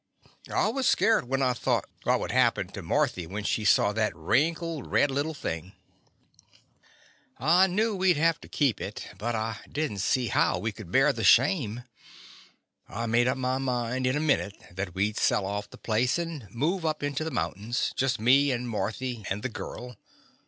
I 0.51 0.69
was 0.69 0.87
scairt 0.87 1.25
when 1.27 1.43
I 1.43 1.53
thought 1.53 1.85
what 2.05 2.19
would 2.19 2.31
happen 2.31 2.67
to 2.69 2.81
Mar 2.81 3.05
thy 3.05 3.27
when 3.27 3.43
she 3.43 3.63
saw 3.63 3.93
that 3.93 4.15
wrinkled, 4.15 4.87
red 4.89 5.11
little 5.11 5.35
thing. 5.35 5.73
The 7.37 7.37
Confessions 7.37 7.37
of 7.37 7.37
a 7.37 7.39
Daddy 7.39 7.51
I 7.51 7.67
knew 7.75 7.95
we 7.95 8.13
'd 8.13 8.17
have 8.17 8.41
to 8.41 8.47
keep 8.47 8.81
it, 8.81 9.09
but 9.19 9.35
I 9.35 9.57
did 9.71 9.91
n't 9.91 10.01
see 10.01 10.29
how 10.29 10.57
we 10.57 10.71
could 10.71 10.91
bear 10.91 11.13
the 11.13 11.23
shame. 11.23 11.83
I 12.89 13.05
made 13.05 13.27
up 13.27 13.37
my 13.37 13.59
mind 13.59 14.07
in 14.07 14.17
a 14.17 14.19
minute 14.19 14.55
that 14.71 14.95
we 14.95 15.11
'd 15.11 15.17
sell 15.17 15.45
off 15.45 15.69
the 15.69 15.77
place 15.77 16.17
and 16.17 16.47
move 16.49 16.83
up 16.83 17.03
into 17.03 17.23
the 17.23 17.29
mountains— 17.29 17.91
just 17.95 18.19
me 18.19 18.51
and 18.51 18.67
Marthy 18.67 19.23
and 19.29 19.43
the 19.43 19.49
girl. 19.49 19.97